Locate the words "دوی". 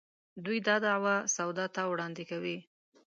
0.45-0.57